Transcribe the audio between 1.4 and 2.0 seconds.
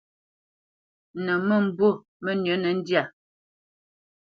məmbu